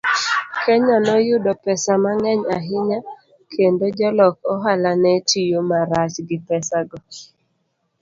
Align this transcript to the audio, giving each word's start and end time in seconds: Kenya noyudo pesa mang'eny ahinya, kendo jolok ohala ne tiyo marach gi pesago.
Kenya 0.63 0.97
noyudo 1.05 1.51
pesa 1.63 1.93
mang'eny 2.03 2.41
ahinya, 2.57 2.99
kendo 3.53 3.85
jolok 3.97 4.35
ohala 4.53 4.91
ne 5.03 5.13
tiyo 5.29 5.59
marach 5.69 6.15
gi 6.27 6.37
pesago. 6.47 6.97